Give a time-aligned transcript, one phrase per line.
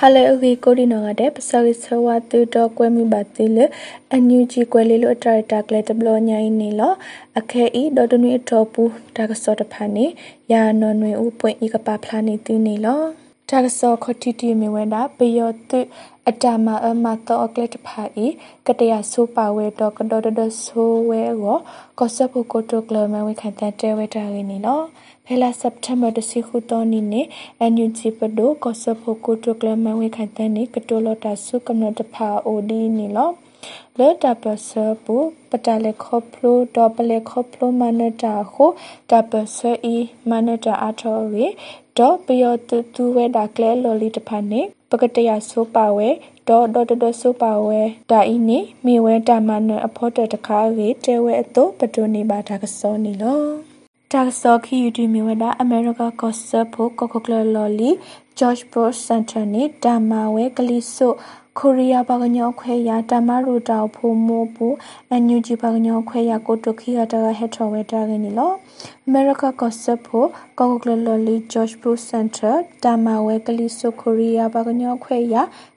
[0.00, 3.64] ဟာလေအဂီကိုဒီနောကတဲ့ပစောရိဆဝတူတော့ကွဲမိပါတိလေ
[4.10, 6.92] အန်ယူဂျီကွဲလေးလို့အတရတာကလေးတဘလညာင်းနေလော
[7.38, 8.82] အခဲဤဒေါ်တနွေအထောပူ
[9.16, 10.06] တာကစောတဖာနေ
[10.52, 13.02] ရာနော်နွေဦးပွင့်ဤကပါဖလာနေတီနေလော
[13.50, 15.80] တာကစောခတိတီမီဝဲတာပယောတု
[16.28, 18.26] အတမအမတောအကလက်တဖာဤ
[18.66, 21.58] ကတရဆိုပါဝဲတော့ကတော်တော်ဆိုဝဲကို
[21.98, 24.80] ကောဆပ်ဖို့ကိုတိုကလမဝဲခံတဲ့တဲဝဲတာရင်းနေလော
[25.24, 27.22] ဖဲလာစက်တမ်ဘာတစီခုတော်နီနေ
[27.58, 33.30] အန်ယူဂျီပဒိုကောဆပ်ဖို့ကိုတိုကလမဝဲခံတဲ့နေကတိုလတာဆုကမ္နတဖာအိုဒီနေလော
[33.98, 34.70] လေတပစ
[35.04, 35.16] ပူ
[35.50, 38.66] ပတလေခပလိုဒပလေခပလိုမနတာခု
[39.10, 39.96] တပစအီ
[40.30, 41.46] မနတာအထောရီ
[41.98, 44.60] ဒေါပယောတူတူဝဲဒါကလဲလော်လီတဖာနေ
[44.90, 46.08] ပကတရဆိုပါဝဲ
[46.48, 53.42] ဒေါ်ဒေါ်တဆိုပါဝဲဒါအီနေမိဝဲတာမနအဖို့တတခါရေတဲဝဲအတော့ပတိုနေပါတာကစောနေလော
[54.12, 57.90] တာဆောခီယူတီမီဝဒါအမေရိကကော့ဆပ်ဖို့ကိုကိုကလလော်လီ
[58.38, 61.12] ဂျော့ချ်ဘရိုစန်တာနေဒါမာဝဲကလီဆို
[61.60, 64.74] ကိုရီးယားဘာကညောခွဲရတမရူတောက်ဖို့မို့ဘူး
[65.10, 68.52] အန်ယူဂျီဘာကညောခွဲရကိုတိုခီရတာဟက်ထော်ဝဲတာကနေလော
[69.06, 72.52] အမေရိကကော့ဆပ်ဖို့ကောကိုကလလော်လီဂျော့ချ်ဘရိုစန်တာ
[72.84, 75.36] ဒါမာဝဲကလီဆိုကိုရီးယားဘာကညောခွဲရ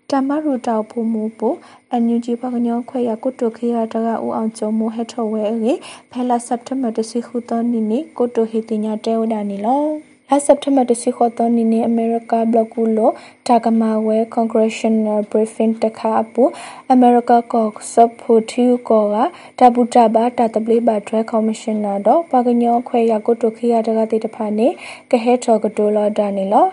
[0.10, 1.56] တမရူတောက်ဖို့မို့ဘူး
[1.92, 5.74] အန်ယူဂျီဘာကညောခွဲရကိုတိုခီရတာကဦးအောင်ကျုံမို့ဟက်ထော်ဝဲအေ
[6.12, 13.12] ဖဲလာစက်တဘာတစီခုတော်နီနီကိုတိုဟီတင်ညာတဲဝဒါနီလော အစက်တမတစီခေါ်တော်နီနေအမေရိကဘလော့ကူလို
[13.48, 16.44] တာကမာဝဲ congressional briefing တခါအပူ
[16.92, 19.16] အမေရိကကောဆပ်ဖို့ထီကောက
[19.60, 24.68] တပူတဘာတတပလေးပါထွဲ commissioner တော့ပါကညောခွဲရကိုတိုခိရတကတိတဖာနေ
[25.12, 26.68] ကဟဲထော်ကတိုလာဒါနေလော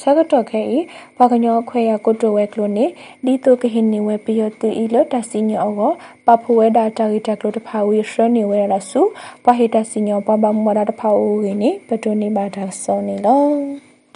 [0.00, 0.78] ဆာကတော့ခဲဤ
[1.18, 2.84] ဘာကညောခွဲရကိုတိုဝဲကလိုနေ
[3.24, 5.92] ဒီတိုကဟင်းနေဝဲပြရတူဤလတစီညောကို
[6.26, 9.00] ပဖဝဲဒါတာဂီတကလိုတဖာဝီရှနေဝဲလာစု
[9.44, 13.42] ပဟိတစီညောပပမဝဒါတဖာဝူရင်းနေပတိုနေပါဒါစောနေလော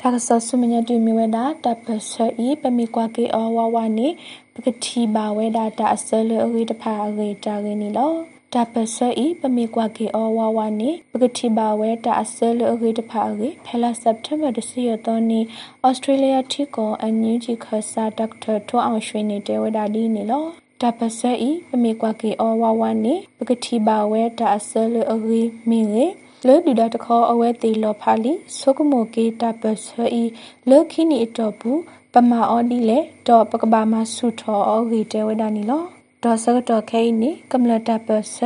[0.01, 4.09] တာကဆောဆုမညတူမီဝဲတာတပဆာဤပမီကွာကေအောဝဝနေ
[4.55, 8.13] ပကတိပါဝဲတာတာအစလအဝေတဖာအဝေတာရင်းနေလော
[8.57, 15.41] တာပဆဤပမေကွာကေအောဝဝနေပကတိပါဝဲတာအစလအဂေတဖာအေဖဲလာစက်တမ်ဘာတစီရတောနီ
[15.85, 20.45] ဩစတြေးလျတီကိုအန်ယူဂျီခဆာဒေါက်တာထွန်းအောင်ရွှေနေတဲ့ဝဒါဒီနေလော
[20.81, 26.07] တာပဆဤပမေကွာကေအောဝဝနေပကတိပါဝဲတာအစလအဂေမင်းလေ
[26.47, 29.87] လေဒီဒတ်ခေါ်အဝဲတီလောဖာလီဆုကမိုကေတာပဆ
[30.21, 30.23] ဤ
[30.71, 31.81] လေခိနီအတော့ဘူး
[32.13, 32.99] ပမာအော်ဒီလေ
[33.29, 35.85] တော့ပကဘာမဆုထောအော်ဂီတဲဝဒါနီလော
[36.23, 38.39] ဒေါ်စကတော့ခဲနီကမ္လတာပစ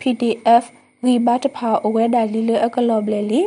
[0.00, 0.64] PDF
[1.04, 3.40] ဝီဘတ်ဖာအဝဲဒါလီလအကလော့ဘလေလီ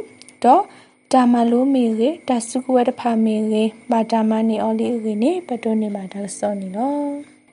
[0.43, 0.63] ဒေါ်
[1.11, 7.09] တာမလိုမီရေတဆုကဝဲတဖာမီရေဘာတာမနီအော်လီရေနေပတိုနေပါဒါစောနီနော်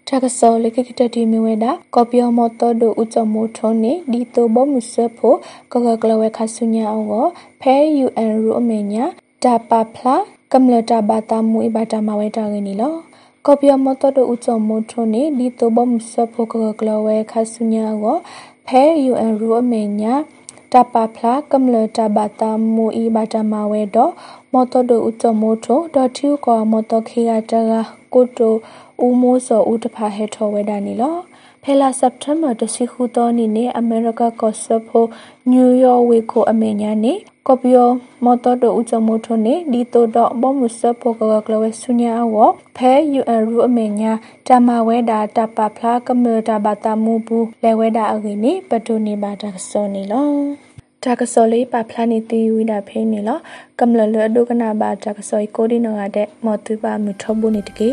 [0.09, 5.37] တကစောလေကကတတီမီဝဲတာကော်ပီယမတော်ဒိုဥချမိုထုံးနေဒီတိုဘမှုဆဖို့
[5.73, 7.31] ကကကလဝဲခဆုညာအောင်
[7.61, 7.75] ဖဲ
[8.05, 9.05] UN ရူအမေညာ
[9.45, 10.17] တာပါဖလာ
[10.53, 12.95] ကမ္လတာဘာတာမူအဘတာမဝဲတာရင်းနီလော
[13.47, 18.21] ကော်ပီယမတော်ဒိုဥချမိုထုံးနေဒီတိုဘမှုဆဖို့ကကကလဝဲခဆုညာအောင်
[18.67, 20.15] ဖဲ UN ရူအမေညာ
[20.73, 24.13] တပဖလာကမ္လတဘတာမူဤဘတာမဝဲတော့
[24.53, 27.73] မော်တော်တို့ဥတမိုးထိုဒေါ်ထူကောမော်တော်ခေရတက
[28.15, 28.55] ကိုတို
[29.05, 31.17] ဦးမိုးစောဦးတဖာဟဲထော်ဝဲတာနီလော
[31.71, 35.09] ဖဲလာစက်တမ်ဘာတစီခုတော်နီနေအမေရိကကော့ဆပ်ဖို့
[35.51, 37.15] နယူးယောက်ဝေကိုအမေညာနေ
[37.47, 37.91] ကော်ပီယို
[38.25, 42.37] မော်တော်တို့ဥကြမိုးထုံနေဒီတိုတော့ဘောမှုဆပ်ဖို့ကကလဝဲဆုညာအဝ
[42.77, 44.13] ဖဲ UN ရူအမေညာ
[44.47, 50.31] တမဝဲတာတပဖလာကမ္လတာဘာတာမူဘူးလဲဝဲတာအကိနေပတူနေပါတာစောနေလော
[51.03, 53.39] တာကစောလေးပါဖလာနေတီဝိဒါဖိနေလော
[53.81, 57.93] ကမ္လလဒုကနာဘာတာကစောကိုဒီနောရတဲ့မော်တူပါမထဘူးနေတကေ